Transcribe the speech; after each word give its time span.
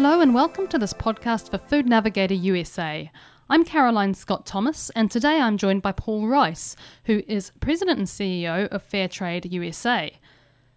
Hello 0.00 0.20
and 0.20 0.32
welcome 0.32 0.68
to 0.68 0.78
this 0.78 0.92
podcast 0.92 1.50
for 1.50 1.58
Food 1.58 1.84
Navigator 1.84 2.32
USA. 2.32 3.10
I'm 3.50 3.64
Caroline 3.64 4.14
Scott 4.14 4.46
Thomas, 4.46 4.90
and 4.90 5.10
today 5.10 5.40
I'm 5.40 5.58
joined 5.58 5.82
by 5.82 5.90
Paul 5.90 6.28
Rice, 6.28 6.76
who 7.06 7.24
is 7.26 7.50
President 7.58 7.98
and 7.98 8.06
CEO 8.06 8.68
of 8.68 8.88
Fairtrade 8.88 9.50
USA. 9.50 10.12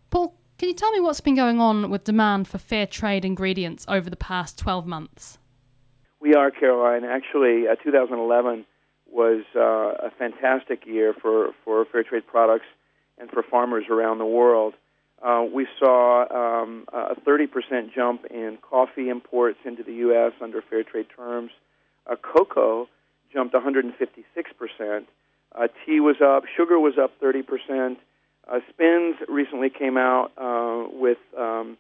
Paul, 0.09 0.35
can 0.57 0.69
you 0.69 0.73
tell 0.73 0.91
me 0.91 1.01
what's 1.01 1.21
been 1.21 1.35
going 1.35 1.59
on 1.59 1.91
with 1.91 2.03
demand 2.03 2.47
for 2.47 2.57
fair 2.57 2.87
trade 2.87 3.23
ingredients 3.23 3.85
over 3.87 4.09
the 4.09 4.15
past 4.15 4.57
12 4.57 4.87
months? 4.87 5.37
We 6.19 6.33
are, 6.33 6.49
Caroline. 6.49 7.03
Actually, 7.03 7.67
uh, 7.67 7.75
2011 7.75 8.65
was 9.07 9.43
uh, 9.55 9.59
a 10.03 10.09
fantastic 10.17 10.87
year 10.87 11.13
for, 11.13 11.51
for 11.63 11.85
fair 11.85 12.01
trade 12.01 12.25
products 12.25 12.65
and 13.19 13.29
for 13.29 13.43
farmers 13.43 13.83
around 13.87 14.17
the 14.17 14.25
world. 14.25 14.73
Uh, 15.21 15.45
we 15.53 15.67
saw 15.77 16.61
um, 16.63 16.85
a 16.91 17.15
30% 17.15 17.93
jump 17.93 18.25
in 18.25 18.57
coffee 18.61 19.09
imports 19.09 19.59
into 19.65 19.83
the 19.83 19.93
U.S. 19.93 20.33
under 20.41 20.61
fair 20.61 20.83
trade 20.83 21.07
terms. 21.15 21.51
Uh, 22.09 22.15
cocoa 22.15 22.87
jumped 23.31 23.53
156%. 23.53 25.05
Uh, 25.53 25.67
tea 25.85 25.99
was 25.99 26.15
up. 26.23 26.43
Sugar 26.57 26.79
was 26.79 26.97
up 26.97 27.19
30%. 27.21 27.97
Uh, 28.47 28.59
SPINS 28.69 29.15
recently 29.27 29.69
came 29.69 29.97
out 29.97 30.31
uh, 30.37 30.89
with 30.91 31.19
um, 31.37 31.77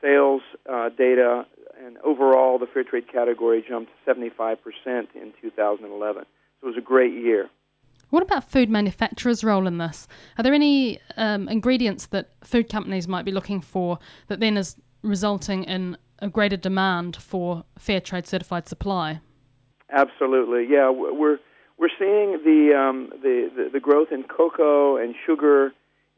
sales 0.00 0.42
uh, 0.70 0.90
data, 0.90 1.46
and 1.84 1.98
overall, 1.98 2.58
the 2.58 2.66
fair 2.66 2.84
trade 2.84 3.10
category 3.10 3.64
jumped 3.66 3.90
75% 4.06 4.56
in 4.86 5.32
2011. 5.40 6.24
So 6.60 6.66
it 6.66 6.70
was 6.70 6.76
a 6.78 6.80
great 6.80 7.12
year. 7.12 7.50
What 8.14 8.22
about 8.22 8.48
food 8.48 8.70
manufacturers' 8.70 9.42
role 9.42 9.66
in 9.66 9.78
this? 9.78 10.06
Are 10.38 10.44
there 10.44 10.54
any 10.54 11.00
um, 11.16 11.48
ingredients 11.48 12.06
that 12.06 12.30
food 12.44 12.68
companies 12.68 13.08
might 13.08 13.24
be 13.24 13.32
looking 13.32 13.60
for 13.60 13.98
that 14.28 14.38
then 14.38 14.56
is 14.56 14.76
resulting 15.02 15.64
in 15.64 15.96
a 16.20 16.28
greater 16.28 16.56
demand 16.56 17.16
for 17.16 17.64
fair 17.76 18.00
trade 18.00 18.28
certified 18.28 18.68
supply? 18.68 19.20
Absolutely, 19.90 20.64
yeah. 20.70 20.90
We're 20.90 21.40
we're 21.76 21.88
seeing 21.98 22.38
the 22.44 22.72
um, 22.78 23.10
the, 23.20 23.50
the, 23.56 23.70
the 23.72 23.80
growth 23.80 24.12
in 24.12 24.22
cocoa 24.22 24.96
and 24.96 25.16
sugar, 25.26 25.72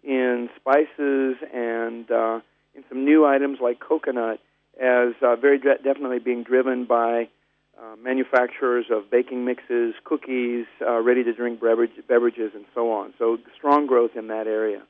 in 0.05 0.51
spices, 0.55 1.37
and 1.51 2.11
uh, 2.11 2.41
in 2.75 2.85
some 2.91 3.07
new 3.07 3.25
items 3.25 3.57
like 3.63 3.81
coconut 3.81 4.39
as 4.79 5.15
uh, 5.23 5.35
very 5.37 5.59
de- 5.59 5.79
definitely 5.83 6.19
being 6.19 6.43
driven 6.43 6.85
by 6.85 7.31
uh, 7.79 7.97
manufacturers 8.03 8.87
of 8.91 9.11
baking 9.11 9.45
mixes, 9.45 9.95
cookies, 10.05 10.67
uh, 10.81 11.01
ready 11.01 11.23
to 11.23 11.33
drink 11.33 11.61
beverage, 11.61 11.91
beverages, 12.09 12.53
and 12.55 12.65
so 12.75 12.91
on. 12.91 13.13
So, 13.19 13.39
strong 13.57 13.87
growth 13.87 14.13
in 14.17 14.29
that 14.29 14.47
area. 14.47 14.83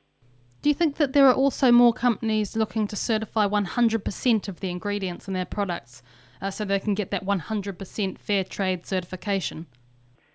Do 0.61 0.69
you 0.69 0.73
think 0.73 0.95
that 0.95 1.13
there 1.13 1.27
are 1.27 1.33
also 1.33 1.71
more 1.71 1.93
companies 1.93 2.55
looking 2.55 2.87
to 2.87 2.95
certify 2.95 3.47
100% 3.47 4.47
of 4.47 4.59
the 4.59 4.69
ingredients 4.69 5.27
in 5.27 5.33
their 5.33 5.45
products 5.45 6.01
uh, 6.41 6.49
so 6.49 6.65
they 6.65 6.79
can 6.79 6.93
get 6.93 7.11
that 7.11 7.25
100% 7.25 8.17
fair 8.17 8.43
trade 8.43 8.85
certification? 8.85 9.67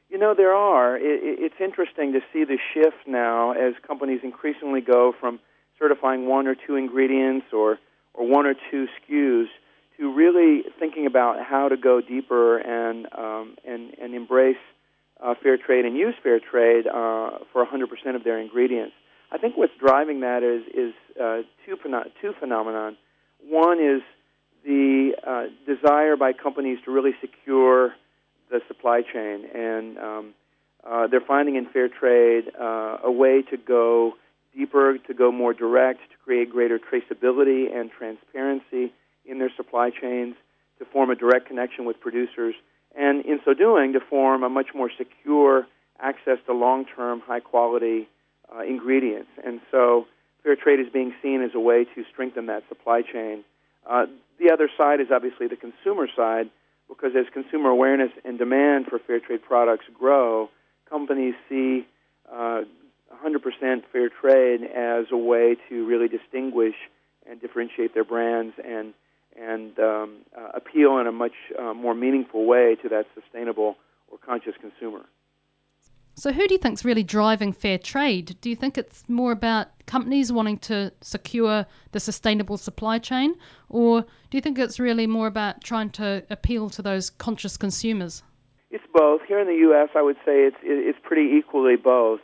You 0.09 0.19
know, 0.19 0.35
there 0.37 0.55
are. 0.55 0.97
It, 0.97 1.21
it's 1.23 1.55
interesting 1.59 2.13
to 2.13 2.21
see 2.33 2.45
the 2.45 2.59
shift 2.75 3.07
now 3.07 3.53
as 3.53 3.75
companies 3.87 4.21
increasingly 4.23 4.81
go 4.81 5.15
from 5.19 5.41
certifying 5.79 6.29
one 6.29 6.47
or 6.47 6.55
two 6.55 6.77
ingredients 6.77 7.47
or, 7.53 7.79
or 8.15 8.27
one 8.27 8.47
or 8.47 8.55
two 8.71 8.87
SKUs 9.01 9.47
to 9.99 10.13
really 10.13 10.63
thinking 10.79 11.07
about 11.07 11.45
how 11.45 11.69
to 11.69 11.77
go 11.77 12.01
deeper 12.01 12.59
and 12.59 13.07
um, 13.17 13.57
and 13.67 13.95
and 14.01 14.15
embrace 14.15 14.57
uh, 15.23 15.35
fair 15.43 15.57
trade 15.57 15.85
and 15.85 15.97
use 15.97 16.15
fair 16.23 16.41
trade 16.41 16.87
uh, 16.87 17.39
for 17.53 17.65
100% 17.65 18.17
of 18.17 18.25
their 18.25 18.39
ingredients. 18.39 18.95
I 19.31 19.39
think 19.39 19.57
what's 19.57 19.73
driving 19.79 20.21
that 20.21 20.43
is 20.43 20.63
is 20.75 20.95
uh, 21.21 21.43
two 21.65 21.77
two 22.21 22.33
phenomenon. 22.39 22.97
One 23.49 23.79
is 23.81 24.03
the 24.65 25.13
uh, 25.27 25.45
desire 25.67 26.17
by 26.17 26.33
companies 26.33 26.79
to 26.85 26.93
really 26.93 27.13
secure 27.21 27.95
the 28.51 28.61
supply 28.69 29.03
chain, 29.03 29.47
and 29.55 29.99
um, 29.99 30.35
uh, 30.85 31.07
they're 31.07 31.21
finding 31.21 31.57
in 31.57 31.67
fair 31.67 31.89
trade 31.89 32.45
uh, 32.61 32.99
a 33.05 33.11
way 33.11 33.43
to 33.51 33.57
go 33.57 34.13
deeper, 34.55 34.99
to 34.99 35.15
go 35.15 35.33
more 35.33 35.55
direct, 35.55 36.01
to 36.01 36.17
create 36.25 36.51
greater 36.51 36.79
traceability 36.79 37.75
and 37.75 37.91
transparency 37.91 38.93
in 39.25 39.39
their 39.39 39.51
supply 39.57 39.91
chains, 39.91 40.35
to 40.79 40.85
form 40.87 41.11
a 41.11 41.15
direct 41.15 41.47
connection 41.47 41.85
with 41.85 42.01
producers, 42.01 42.55
and 42.97 43.25
in 43.25 43.41
so 43.45 43.55
doing, 43.55 43.93
to 43.93 44.01
form 44.01 44.43
a 44.43 44.49
much 44.49 44.69
more 44.75 44.91
secure 44.97 45.67
access 46.01 46.39
to 46.47 46.53
long 46.53 46.85
term, 46.85 47.21
high 47.21 47.41
quality 47.41 48.09
uh, 48.55 48.63
ingredients. 48.63 49.31
And 49.45 49.61
so, 49.71 50.07
fair 50.43 50.57
trade 50.57 50.81
is 50.81 50.89
being 50.93 51.15
seen 51.23 51.43
as 51.43 51.53
a 51.55 51.61
way 51.61 51.85
to 51.95 52.05
strengthen 52.13 52.47
that 52.47 52.65
supply 52.69 53.03
chain. 53.03 53.45
Uh, 53.89 54.07
the 54.39 54.53
other 54.53 54.69
side 54.77 55.01
is 55.01 55.09
obviously 55.13 55.47
the 55.47 55.57
consumer 55.57 56.09
side, 56.15 56.51
because 56.89 57.13
as 57.17 57.27
consumer 57.33 57.71
awareness 57.71 58.11
and 58.25 58.39
demand 58.39 58.87
for 58.87 58.99
fair 58.99 59.21
trade 59.21 59.43
products 59.43 59.85
grow, 59.99 60.51
companies 60.89 61.35
see 61.49 61.87
uh, 62.31 62.63
100% 63.25 63.83
fair 63.93 64.09
trade 64.09 64.63
as 64.65 65.07
a 65.11 65.17
way 65.17 65.57
to 65.69 65.87
really 65.87 66.09
distinguish 66.09 66.75
and 67.29 67.41
differentiate 67.41 67.95
their 67.95 68.05
brands 68.05 68.55
and 68.65 68.95
and 69.41 69.79
um, 69.79 70.17
uh, 70.37 70.49
appeal 70.55 70.99
in 70.99 71.07
a 71.07 71.13
much 71.13 71.33
uh, 71.59 71.75
more 71.75 71.95
meaningful 71.95 72.47
way 72.47 72.77
to 72.83 72.89
that 72.89 73.07
sustainable 73.15 73.77
or 74.09 74.19
conscious 74.19 74.55
consumer. 74.61 75.07
So, 76.15 76.31
who 76.31 76.47
do 76.47 76.55
you 76.55 76.59
think 76.59 76.75
is 76.75 76.85
really 76.85 77.03
driving 77.03 77.53
fair 77.53 77.79
trade? 77.79 78.37
Do 78.43 78.51
you 78.51 78.57
think 78.57 78.77
it's 78.77 79.09
more 79.09 79.33
about 79.33 79.69
companies 79.87 80.31
wanting 80.31 80.59
to 80.59 80.93
secure 81.01 81.65
the 81.93 82.01
sustainable 82.01 82.59
supply 82.59 82.99
chain, 82.99 83.35
or 83.71 84.03
do 84.03 84.37
you 84.37 84.43
think 84.43 84.59
it's 84.59 84.79
really 84.79 85.07
more 85.07 85.27
about 85.27 85.65
trying 85.65 85.89
to 85.91 86.23
appeal 86.29 86.69
to 86.71 86.83
those 86.83 87.09
conscious 87.09 87.57
consumers? 87.57 88.23
It's 88.71 88.85
both. 88.93 89.23
Here 89.27 89.39
in 89.39 89.47
the 89.47 89.57
U.S., 89.69 89.89
I 89.95 90.03
would 90.03 90.17
say 90.17 90.45
it's 90.45 90.57
it's 90.63 90.99
pretty 91.03 91.37
equally 91.39 91.77
both. 91.77 92.21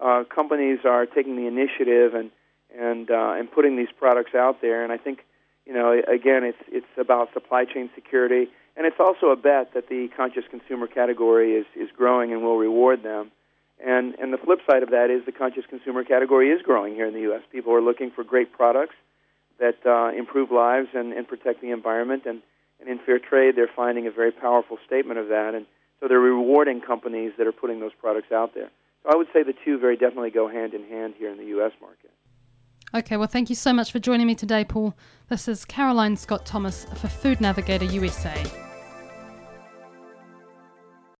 Uh, 0.00 0.24
companies 0.24 0.80
are 0.84 1.06
taking 1.06 1.36
the 1.36 1.46
initiative 1.46 2.14
and 2.14 2.30
and 2.76 3.10
uh, 3.10 3.34
and 3.38 3.50
putting 3.50 3.76
these 3.76 3.92
products 3.96 4.34
out 4.34 4.60
there, 4.60 4.82
and 4.82 4.92
I 4.92 4.96
think 4.96 5.20
you 5.70 5.76
know, 5.76 5.92
again, 5.92 6.42
it's 6.42 6.58
it's 6.66 6.98
about 6.98 7.32
supply 7.32 7.64
chain 7.64 7.90
security, 7.94 8.48
and 8.76 8.86
it's 8.88 8.98
also 8.98 9.26
a 9.26 9.36
bet 9.36 9.72
that 9.74 9.88
the 9.88 10.08
conscious 10.16 10.42
consumer 10.50 10.88
category 10.88 11.52
is 11.52 11.66
is 11.76 11.88
growing 11.96 12.32
and 12.32 12.42
will 12.42 12.58
reward 12.58 13.04
them. 13.04 13.30
And 13.78 14.16
and 14.16 14.32
the 14.32 14.38
flip 14.38 14.58
side 14.68 14.82
of 14.82 14.90
that 14.90 15.10
is 15.10 15.24
the 15.26 15.32
conscious 15.32 15.62
consumer 15.70 16.02
category 16.02 16.50
is 16.50 16.60
growing 16.62 16.94
here 16.94 17.06
in 17.06 17.14
the 17.14 17.20
U.S. 17.30 17.42
People 17.52 17.72
are 17.72 17.80
looking 17.80 18.10
for 18.10 18.24
great 18.24 18.52
products 18.52 18.96
that 19.60 19.78
uh, 19.86 20.10
improve 20.10 20.50
lives 20.50 20.88
and, 20.92 21.12
and 21.12 21.28
protect 21.28 21.60
the 21.60 21.70
environment, 21.70 22.24
and 22.26 22.42
and 22.80 22.88
in 22.88 22.98
fair 22.98 23.20
trade, 23.20 23.54
they're 23.54 23.70
finding 23.74 24.08
a 24.08 24.10
very 24.10 24.32
powerful 24.32 24.76
statement 24.88 25.20
of 25.20 25.28
that, 25.28 25.54
and 25.54 25.66
so 26.00 26.08
they're 26.08 26.18
rewarding 26.18 26.80
companies 26.80 27.30
that 27.38 27.46
are 27.46 27.52
putting 27.52 27.78
those 27.78 27.94
products 28.00 28.32
out 28.32 28.54
there. 28.54 28.70
So 29.04 29.10
I 29.12 29.14
would 29.14 29.28
say 29.32 29.44
the 29.44 29.54
two 29.64 29.78
very 29.78 29.96
definitely 29.96 30.30
go 30.30 30.48
hand 30.48 30.74
in 30.74 30.82
hand 30.88 31.14
here 31.16 31.30
in 31.30 31.38
the 31.38 31.46
U.S. 31.62 31.72
market. 31.80 32.10
Okay, 32.92 33.16
well, 33.16 33.28
thank 33.28 33.48
you 33.48 33.54
so 33.54 33.72
much 33.72 33.92
for 33.92 34.00
joining 34.00 34.26
me 34.26 34.34
today, 34.34 34.64
Paul. 34.64 34.96
This 35.28 35.46
is 35.46 35.64
Caroline 35.64 36.16
Scott 36.16 36.44
Thomas 36.44 36.86
for 36.96 37.06
Food 37.06 37.40
Navigator 37.40 37.84
USA. 37.84 38.34